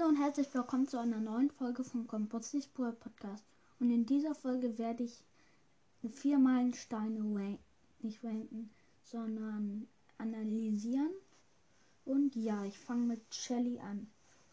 Hallo 0.00 0.12
und 0.12 0.16
herzlich 0.16 0.54
willkommen 0.54 0.88
zu 0.88 0.98
einer 0.98 1.20
neuen 1.20 1.50
Folge 1.50 1.84
vom 1.84 2.06
Kompostspur 2.06 2.92
Podcast. 2.92 3.44
Und 3.80 3.90
in 3.90 4.06
dieser 4.06 4.34
Folge 4.34 4.78
werde 4.78 5.02
ich 5.02 5.22
vier 6.10 6.38
Meilensteine 6.38 7.18
ranken, 7.18 7.58
nicht 8.00 8.24
ranken, 8.24 8.70
sondern 9.04 9.86
analysieren. 10.16 11.10
Und 12.06 12.34
ja, 12.34 12.64
ich 12.64 12.78
fange 12.78 13.08
mit 13.08 13.34
Shelly 13.34 13.78
an. 13.78 14.06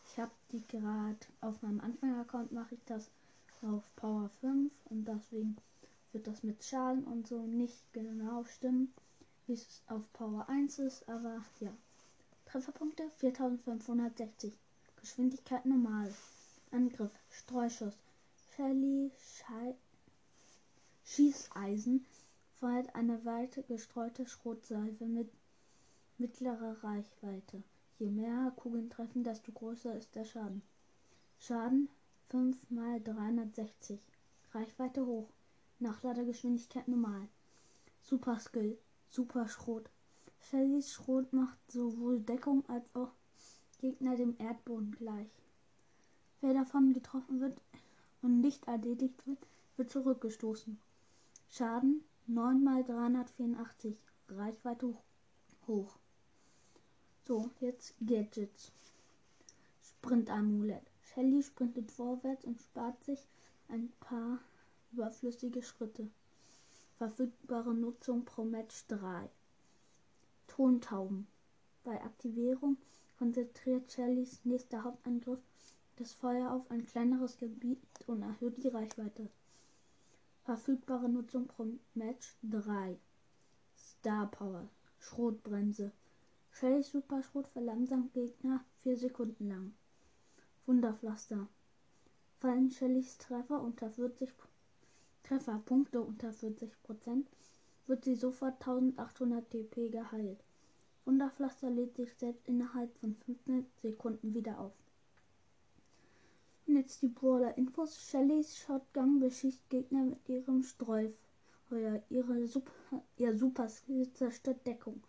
Ich 0.05 0.19
habe 0.19 0.31
die 0.51 0.67
gerade 0.67 1.15
auf 1.39 1.61
meinem 1.61 1.79
Anfänger-Account 1.79 2.51
mache 2.51 2.75
ich 2.75 2.83
das 2.85 3.09
auf 3.61 3.83
Power 3.95 4.29
5 4.41 4.69
und 4.89 5.07
deswegen 5.07 5.55
wird 6.11 6.27
das 6.27 6.43
mit 6.43 6.61
Schaden 6.61 7.05
und 7.05 7.25
so 7.25 7.41
nicht 7.43 7.93
genau 7.93 8.43
stimmen, 8.43 8.91
wie 9.45 9.53
es 9.53 9.81
auf 9.87 10.01
Power 10.11 10.49
1 10.49 10.79
ist, 10.79 11.07
aber 11.07 11.41
ja. 11.61 11.71
Trefferpunkte 12.47 13.09
4560. 13.15 14.51
Geschwindigkeit 14.97 15.65
normal. 15.65 16.13
Angriff, 16.71 17.11
Streuschuss. 17.31 17.95
Shelly, 18.55 19.11
Schei 19.17 19.75
Schießeisen 21.05 22.05
feuert 22.59 22.93
eine 22.95 23.23
weite 23.23 23.63
gestreute 23.63 24.27
Schrotsalve 24.27 25.05
mit 25.05 25.31
mittlerer 26.17 26.75
Reichweite. 26.83 27.63
Je 27.99 28.09
mehr 28.09 28.51
Kugeln 28.55 28.89
treffen, 28.89 29.23
desto 29.23 29.51
größer 29.51 29.95
ist 29.95 30.15
der 30.15 30.25
Schaden. 30.25 30.61
Schaden 31.39 31.89
5 32.29 32.57
mal 32.69 32.99
360. 33.01 33.99
Reichweite 34.53 35.05
hoch. 35.05 35.29
Nachladegeschwindigkeit 35.79 36.87
normal. 36.87 37.27
Super 38.01 38.39
Skill. 38.39 38.77
Super 39.09 39.47
Schrot. 39.47 39.89
Shellys 40.49 40.91
Schrot 40.91 41.31
macht 41.31 41.59
sowohl 41.71 42.19
Deckung 42.19 42.67
als 42.67 42.93
auch 42.95 43.13
Gegner 43.79 44.15
dem 44.15 44.35
Erdboden 44.39 44.91
gleich. 44.91 45.29
Wer 46.41 46.53
davon 46.53 46.93
getroffen 46.93 47.39
wird 47.41 47.61
und 48.21 48.41
nicht 48.41 48.67
erledigt 48.67 49.25
wird, 49.27 49.39
wird 49.75 49.91
zurückgestoßen. 49.91 50.79
Schaden 51.49 52.03
9 52.27 52.63
mal 52.63 52.83
384. 52.83 53.95
Reichweite 54.29 54.93
hoch. 55.67 55.97
So, 57.25 57.49
jetzt 57.59 57.93
Gadgets. 58.05 58.71
Sprint-Amulett. 59.81 60.83
Shelly 61.01 61.41
sprintet 61.41 61.91
vorwärts 61.91 62.45
und 62.45 62.61
spart 62.61 63.03
sich 63.03 63.19
ein 63.69 63.91
paar 63.99 64.39
überflüssige 64.91 65.61
Schritte. 65.63 66.09
Verfügbare 66.97 67.73
Nutzung 67.73 68.25
pro 68.25 68.43
Match 68.43 68.85
3. 68.87 69.29
Tontauben. 70.47 71.27
Bei 71.83 72.01
Aktivierung 72.03 72.77
konzentriert 73.17 73.91
Shellys 73.91 74.39
nächster 74.43 74.83
Hauptangriff 74.83 75.39
das 75.97 76.13
Feuer 76.13 76.51
auf 76.51 76.69
ein 76.69 76.85
kleineres 76.85 77.37
Gebiet 77.37 77.79
und 78.05 78.21
erhöht 78.21 78.63
die 78.63 78.67
Reichweite. 78.67 79.29
Verfügbare 80.43 81.09
Nutzung 81.09 81.47
pro 81.47 81.67
Match 81.95 82.37
3. 82.43 82.97
Star 83.75 84.29
Power. 84.31 84.69
Schrotbremse. 84.99 85.91
Shellys 86.51 86.91
Superschrot 86.91 87.47
verlangsamt 87.47 88.13
Gegner 88.13 88.63
4 88.83 88.97
Sekunden 88.97 89.49
lang. 89.49 89.73
Wunderpflaster. 90.65 91.47
Fallen 92.39 92.69
Shellys 92.69 93.17
Treffer 93.17 93.61
unter 93.61 93.89
40 93.89 94.31
Trefferpunkte 95.23 96.01
unter 96.01 96.29
40% 96.29 97.25
wird 97.87 98.05
sie 98.05 98.15
sofort 98.15 98.65
1800 98.65 99.49
TP 99.49 99.89
geheilt. 99.89 100.43
Wunderpflaster 101.07 101.69
lädt 101.69 101.95
sich 101.95 102.13
selbst 102.15 102.45
innerhalb 102.49 102.93
von 102.97 103.15
15 103.15 103.65
Sekunden 103.81 104.33
wieder 104.33 104.59
auf. 104.59 104.73
Und 106.67 106.75
jetzt 106.75 107.01
die 107.01 107.07
Brawler-Infos. 107.07 108.09
Shellys 108.09 108.57
Shotgun 108.57 109.21
beschießt 109.21 109.69
Gegner 109.69 110.03
mit 110.03 110.27
ihrem 110.27 110.63
Streufeuer. 110.63 112.03
Ihre 112.09 112.45
Super, 112.45 112.73
ihr 113.15 113.33
Superskill 113.37 114.11
zerstört 114.11 114.67
Deckung 114.67 115.01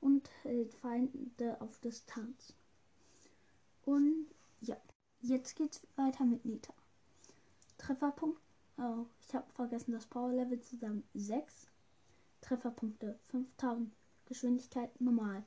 und 0.00 0.30
hält 0.44 0.74
Feinde 0.74 1.60
auf 1.60 1.76
Distanz. 1.80 2.54
Und 3.84 4.26
ja, 4.60 4.76
jetzt 5.22 5.56
geht's 5.56 5.82
weiter 5.96 6.24
mit 6.24 6.44
Nita. 6.44 6.72
Trefferpunkt. 7.78 8.40
Oh, 8.78 9.06
ich 9.26 9.34
habe 9.34 9.50
vergessen 9.54 9.90
das 9.90 10.06
Power 10.06 10.32
Level 10.32 10.60
zusammen. 10.60 11.02
6. 11.14 11.66
Trefferpunkte 12.42 13.18
5000. 13.30 13.92
Geschwindigkeit 14.32 14.98
normal. 14.98 15.44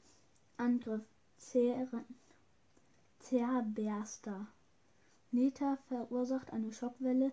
Angriff. 0.57 1.01
Zerberster. 3.17 4.47
Neta 5.31 5.77
verursacht 5.87 6.53
eine 6.53 6.71
Schockwelle 6.71 7.31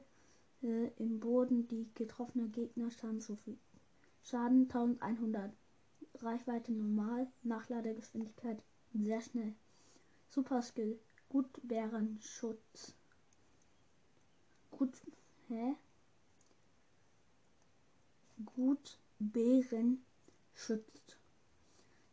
äh, 0.62 0.86
im 0.96 1.20
Boden, 1.20 1.68
die 1.68 1.90
getroffene 1.94 2.48
Gegner 2.48 2.90
Schaden 2.90 3.20
zufügt. 3.20 3.60
Schaden 4.22 4.62
1100. 4.62 5.52
Reichweite 6.14 6.72
normal. 6.72 7.30
Nachladegeschwindigkeit 7.42 8.62
sehr 8.94 9.20
schnell. 9.20 9.54
Super 10.30 10.62
Skill. 10.62 10.98
Gut 11.28 11.50
Bärenschutz. 11.62 12.94
Gut. 14.70 15.02
Hä? 15.48 15.74
Gut 18.56 18.98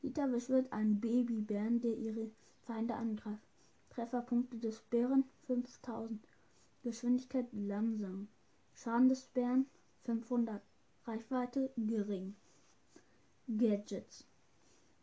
Dieter 0.02 0.28
beschwört 0.28 0.72
einen 0.72 1.00
Babybären, 1.00 1.82
der 1.82 1.98
ihre 1.98 2.30
Feinde 2.66 2.96
angreift. 2.96 3.44
Trefferpunkte 3.90 4.58
des 4.58 4.80
Bären 4.82 5.26
5000. 5.48 6.26
Geschwindigkeit 6.84 7.48
langsam. 7.52 8.28
Schaden 8.74 9.10
des 9.10 9.26
Bären 9.28 9.66
500. 10.06 10.62
Reichweite 11.06 11.72
gering. 11.76 12.36
Gadgets. 13.48 14.26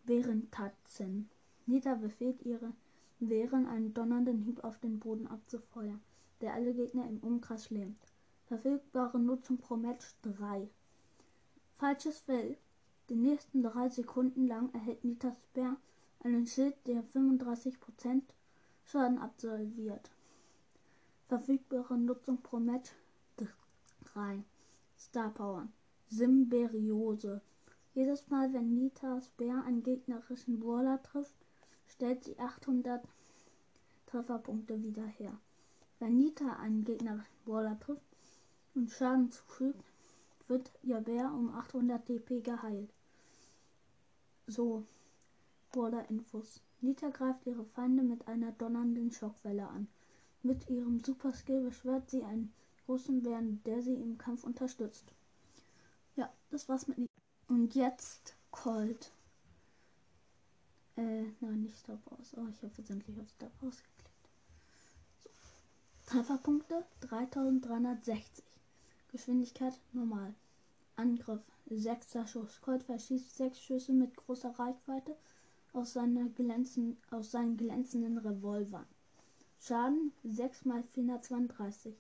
Bärentatzen. 0.04 1.28
Nita 1.66 1.94
befehlt 1.96 2.42
ihre 2.42 2.72
Bären 3.20 3.66
einen 3.66 3.92
donnernden 3.92 4.40
Hieb 4.40 4.62
auf 4.64 4.78
den 4.78 4.98
Boden 5.00 5.26
abzufeuern, 5.26 6.00
der 6.40 6.54
alle 6.54 6.72
Gegner 6.72 7.08
im 7.08 7.18
Umkreis 7.18 7.70
lähmt. 7.70 7.98
Verfügbare 8.46 9.18
Nutzung 9.18 9.58
pro 9.58 9.76
Match 9.76 10.14
3. 10.22 10.68
Falsches 11.78 12.20
Feld. 12.20 12.58
Die 13.08 13.14
nächsten 13.14 13.62
drei 13.62 13.88
Sekunden 13.88 14.48
lang 14.48 14.72
erhält 14.74 15.04
Nitas 15.04 15.36
Bär 15.54 15.76
einen 16.24 16.46
Schild, 16.46 16.74
der 16.86 17.04
35% 17.04 18.22
Schaden 18.84 19.18
absolviert. 19.18 20.10
Verfügbare 21.28 21.98
Nutzung 21.98 22.42
pro 22.42 22.58
Match 22.58 22.90
3. 24.12 24.42
Star 24.98 25.30
Power. 25.30 25.68
Symberiose. 26.08 27.40
Jedes 27.94 28.28
Mal, 28.28 28.52
wenn 28.52 28.74
Nitas 28.74 29.28
Bär 29.36 29.62
einen 29.64 29.82
gegnerischen 29.82 30.58
Brawler 30.58 31.02
trifft, 31.02 31.36
stellt 31.86 32.24
sie 32.24 32.38
800 32.38 33.02
Trefferpunkte 34.06 34.82
wieder 34.82 35.04
her. 35.04 35.38
Wenn 35.98 36.16
Nita 36.16 36.56
einen 36.56 36.84
gegnerischen 36.84 37.36
Brawler 37.44 37.78
trifft 37.78 38.04
und 38.74 38.90
Schaden 38.90 39.30
zufügt, 39.30 39.84
wird 40.48 40.70
ihr 40.82 41.00
Bär 41.00 41.32
um 41.32 41.54
800 41.54 42.08
DP 42.08 42.40
geheilt. 42.40 42.92
So, 44.46 44.84
Border-Infos. 45.72 46.60
Nita 46.80 47.08
greift 47.10 47.46
ihre 47.46 47.64
Feinde 47.64 48.02
mit 48.02 48.28
einer 48.28 48.52
donnernden 48.52 49.10
Schockwelle 49.10 49.68
an. 49.68 49.88
Mit 50.42 50.68
ihrem 50.70 51.00
Super-Skill 51.00 51.62
beschwört 51.62 52.10
sie 52.10 52.22
einen 52.22 52.52
großen 52.86 53.22
Bären, 53.22 53.60
der 53.64 53.82
sie 53.82 53.94
im 53.94 54.18
Kampf 54.18 54.44
unterstützt. 54.44 55.12
Ja, 56.14 56.32
das 56.50 56.68
war's 56.68 56.86
mit 56.86 56.98
Nita. 56.98 57.12
Und 57.48 57.74
jetzt 57.74 58.36
Colt. 58.50 59.12
Äh, 60.96 61.24
nein, 61.40 61.62
nicht 61.62 61.78
Stop 61.78 62.00
aus. 62.12 62.34
Oh, 62.36 62.46
ich 62.48 62.62
habe 62.62 62.72
versendlich 62.72 63.18
auf 63.20 63.28
Stop 63.28 63.52
ausgeklickt. 63.62 64.30
So. 65.22 65.30
Trefferpunkte 66.06 66.86
3360. 67.00 68.44
Geschwindigkeit 69.12 69.78
normal. 69.92 70.34
Angriff. 70.96 71.42
Sechster 71.68 72.26
Schuss. 72.26 72.60
Colt 72.60 72.82
verschießt 72.84 73.36
sechs 73.36 73.60
Schüsse 73.60 73.92
mit 73.92 74.16
großer 74.16 74.50
Reichweite 74.58 75.16
aus, 75.72 75.92
seiner 75.92 76.28
glänzen, 76.28 76.96
aus 77.10 77.30
seinen 77.30 77.56
glänzenden 77.56 78.18
Revolvern. 78.18 78.86
Schaden 79.58 80.12
6 80.24 80.64
x 80.66 80.88
432. 80.94 81.94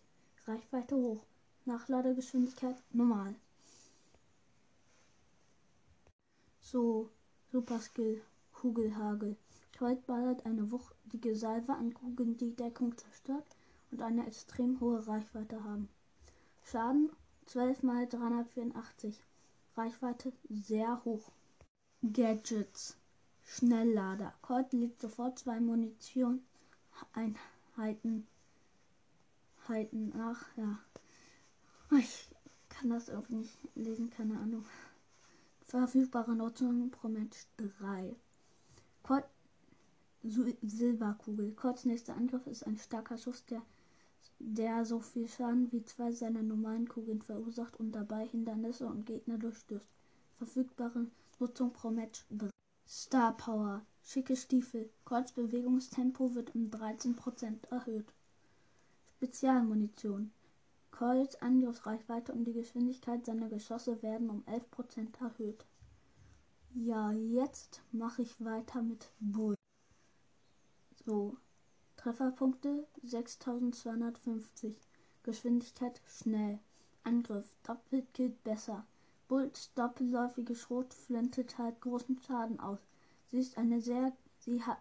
Reichweite 0.46 0.96
hoch. 0.96 1.24
Nachladegeschwindigkeit 1.64 2.76
normal. 2.92 3.34
So, 6.60 7.10
Super 7.50 7.80
Skill. 7.80 8.22
Kugelhagel. 8.52 9.36
Colt 9.78 10.06
ballert 10.06 10.46
eine 10.46 10.70
wuchtige 10.70 11.36
Salve 11.36 11.72
an 11.74 11.92
Kugeln, 11.92 12.36
die 12.36 12.54
Deckung 12.54 12.96
zerstört 12.96 13.46
und 13.90 14.00
eine 14.00 14.26
extrem 14.26 14.80
hohe 14.80 15.06
Reichweite 15.06 15.62
haben. 15.62 15.88
Schaden 16.64 17.10
12 17.46 17.82
mal 17.82 18.06
384. 18.06 19.22
Reichweite 19.76 20.32
sehr 20.48 21.04
hoch. 21.04 21.30
Gadgets. 22.02 22.96
Schnelllader. 23.44 24.34
Colt 24.42 24.72
legt 24.72 25.00
sofort 25.00 25.38
zwei 25.38 25.60
Munition, 25.60 26.42
ein 27.12 27.38
Heiten, 27.76 28.26
ach 30.18 30.44
ja. 30.56 30.78
Ich 31.98 32.28
kann 32.68 32.90
das 32.90 33.08
irgendwie 33.08 33.36
nicht 33.36 33.58
lesen, 33.74 34.10
keine 34.10 34.38
Ahnung. 34.38 34.64
Verfügbare 35.60 36.34
Nutzung 36.34 36.90
pro 36.90 37.08
Mensch 37.08 37.46
3. 37.78 38.14
Kurt 39.02 39.28
Silberkugel. 40.22 41.52
Kurz 41.52 41.84
nächster 41.84 42.16
Angriff 42.16 42.46
ist 42.46 42.66
ein 42.66 42.76
starker 42.76 43.16
Schuss, 43.16 43.44
der, 43.46 43.62
der 44.38 44.84
so 44.84 45.00
viel 45.00 45.28
Schaden 45.28 45.70
wie 45.72 45.84
zwei 45.84 46.12
seiner 46.12 46.42
normalen 46.42 46.88
Kugeln 46.88 47.22
verursacht 47.22 47.78
und 47.80 47.92
dabei 47.92 48.26
Hindernisse 48.26 48.86
und 48.86 49.06
Gegner 49.06 49.38
durchstößt. 49.38 49.88
Verfügbare 50.38 51.06
Nutzung 51.38 51.72
pro 51.72 51.90
Match 51.90 52.24
3. 52.30 52.50
Star 52.86 53.36
Power. 53.36 53.84
Schicke 54.02 54.36
Stiefel. 54.36 54.90
Kurzbewegungstempo 55.04 56.34
wird 56.34 56.54
um 56.54 56.70
13% 56.70 57.68
erhöht. 57.70 58.12
Spezialmunition. 59.16 60.30
Colts 60.90 61.40
Angriffsreichweite 61.42 62.32
und 62.32 62.44
die 62.44 62.52
Geschwindigkeit 62.52 63.26
seiner 63.26 63.48
Geschosse 63.48 64.02
werden 64.02 64.30
um 64.30 64.44
11% 64.44 65.20
erhöht. 65.20 65.66
Ja, 66.74 67.12
jetzt 67.12 67.82
mache 67.92 68.22
ich 68.22 68.44
weiter 68.44 68.82
mit 68.82 69.10
Bull. 69.18 69.56
So, 71.04 71.36
Trefferpunkte 71.96 72.86
6250. 73.02 74.76
Geschwindigkeit 75.22 76.00
schnell. 76.06 76.58
Angriff 77.04 77.56
doppelt 77.62 78.12
gilt 78.14 78.42
besser. 78.44 78.86
Bulls 79.28 79.72
doppelläufige 79.74 80.54
Schrotflinte 80.54 81.46
teilt 81.46 81.80
großen 81.80 82.18
Schaden 82.20 82.60
aus. 82.60 82.78
Sie 83.26 83.38
ist 83.38 83.58
eine 83.58 83.80
sehr 83.80 84.12
sie 84.38 84.62
hat 84.62 84.78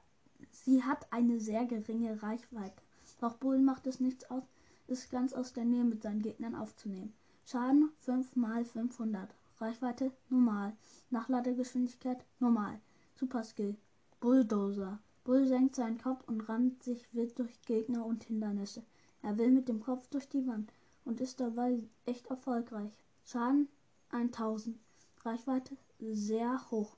sie 0.51 0.83
hat 0.83 1.11
eine 1.11 1.39
sehr 1.39 1.65
geringe 1.65 2.21
Reichweite. 2.21 2.81
Doch 3.19 3.35
Bull 3.37 3.59
macht 3.59 3.87
es 3.87 3.99
nichts 3.99 4.29
aus, 4.29 4.43
ist 4.87 5.09
ganz 5.09 5.33
aus 5.33 5.53
der 5.53 5.65
Nähe 5.65 5.83
mit 5.83 6.03
seinen 6.03 6.21
Gegnern 6.21 6.55
aufzunehmen. 6.55 7.13
Schaden 7.45 7.91
5 7.99 8.35
mal 8.35 8.65
500. 8.65 9.33
Reichweite 9.59 10.11
normal. 10.29 10.75
Nachladegeschwindigkeit 11.09 12.25
normal. 12.39 12.79
Super 13.15 13.43
Skill. 13.43 13.75
Bulldozer. 14.19 14.99
Bull 15.25 15.47
senkt 15.47 15.75
seinen 15.75 15.97
Kopf 15.97 16.23
und 16.27 16.47
rammt 16.47 16.83
sich 16.83 17.11
wild 17.13 17.39
durch 17.39 17.59
Gegner 17.63 18.05
und 18.05 18.23
Hindernisse. 18.23 18.83
Er 19.23 19.39
will 19.39 19.49
mit 19.49 19.67
dem 19.67 19.81
Kopf 19.81 20.07
durch 20.09 20.29
die 20.29 20.45
Wand 20.45 20.71
und 21.03 21.19
ist 21.19 21.39
dabei 21.39 21.81
echt 22.05 22.27
erfolgreich. 22.27 22.91
Schaden 23.23 23.67
1000. 24.09 24.77
Reichweite 25.23 25.75
sehr 25.99 26.69
hoch. 26.69 26.95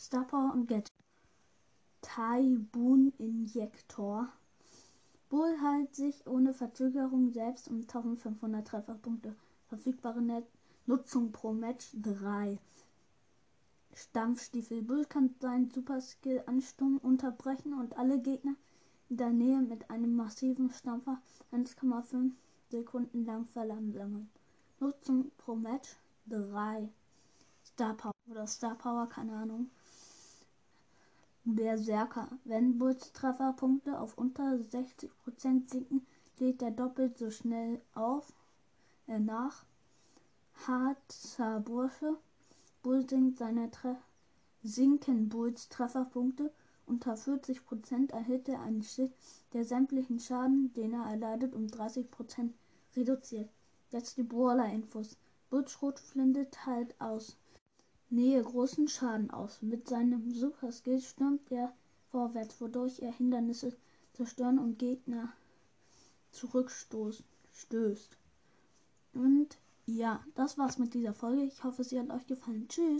Star 0.00 0.26
Power 0.26 0.54
und 0.54 0.68
Gadget. 0.68 0.90
Taibun 2.00 3.12
Injektor. 3.18 4.32
Bull 5.28 5.60
heilt 5.60 5.94
sich 5.94 6.26
ohne 6.26 6.54
Verzögerung 6.54 7.30
selbst 7.30 7.68
um 7.68 7.82
1500 7.82 8.66
Trefferpunkte. 8.66 9.36
Verfügbare 9.68 10.22
Net 10.22 10.46
Nutzung 10.86 11.30
pro 11.30 11.52
Match 11.52 11.94
3. 12.00 12.58
Stampfstiefel. 13.96 14.82
Bull 14.82 15.06
kann 15.06 15.34
seinen 15.40 15.70
Superskill 15.70 16.42
Ansturm 16.46 16.98
unterbrechen 16.98 17.72
und 17.72 17.96
alle 17.96 18.20
Gegner 18.20 18.54
in 19.08 19.16
der 19.16 19.30
Nähe 19.30 19.62
mit 19.62 19.90
einem 19.90 20.14
massiven 20.14 20.70
Stampfer 20.70 21.20
1,5 21.50 22.32
Sekunden 22.70 23.24
lang 23.24 23.46
verlangsamen. 23.46 24.28
Nutzung 24.80 25.30
pro 25.38 25.54
Match 25.54 25.96
3. 26.26 26.88
Star 27.64 27.94
Power 27.94 28.12
oder 28.30 28.46
Star 28.46 28.74
Power, 28.74 29.08
keine 29.08 29.34
Ahnung. 29.34 29.70
Berserker. 31.44 32.28
Wenn 32.44 32.76
Bulls 32.76 33.12
Trefferpunkte 33.12 33.98
auf 33.98 34.18
unter 34.18 34.56
60% 34.56 35.70
sinken, 35.70 36.06
lädt 36.38 36.60
er 36.60 36.72
doppelt 36.72 37.16
so 37.16 37.30
schnell 37.30 37.80
auf, 37.94 38.32
äh, 39.06 39.18
nach. 39.18 39.64
Harzer 40.66 41.60
Bursche. 41.60 42.16
Bull 42.86 43.04
sinkt 43.08 43.38
seine 43.38 43.68
Tre 43.72 43.96
sinken 44.62 45.28
Bulls 45.28 45.68
Trefferpunkte. 45.68 46.52
Unter 46.86 47.14
40% 47.14 48.12
erhält 48.12 48.48
er 48.48 48.60
einen 48.60 48.84
Schild, 48.84 49.12
der 49.52 49.64
sämtlichen 49.64 50.20
Schaden, 50.20 50.72
den 50.74 50.92
er 50.92 51.02
erleidet, 51.06 51.52
um 51.52 51.66
30% 51.66 52.52
reduziert. 52.94 53.50
Jetzt 53.90 54.18
die 54.18 54.22
Brawler-Infos. 54.22 55.16
Bulls 55.50 55.72
Schrotflinte 55.72 56.48
teilt 56.52 56.94
aus 57.00 57.36
Nähe 58.08 58.40
großen 58.40 58.86
Schaden 58.86 59.32
aus. 59.32 59.62
Mit 59.62 59.88
seinem 59.88 60.30
Superskill 60.30 61.00
stürmt 61.00 61.50
er 61.50 61.72
vorwärts, 62.12 62.60
wodurch 62.60 63.00
er 63.00 63.10
Hindernisse 63.10 63.76
zerstören 64.12 64.60
und 64.60 64.78
Gegner 64.78 65.32
zurückstößt. 66.30 67.24
Und 69.12 69.58
ja, 69.86 70.24
das 70.34 70.58
war's 70.58 70.78
mit 70.78 70.94
dieser 70.94 71.14
Folge. 71.14 71.42
Ich 71.44 71.64
hoffe, 71.64 71.82
sie 71.84 71.98
hat 71.98 72.10
euch 72.10 72.26
gefallen. 72.26 72.68
Tschüss. 72.68 72.94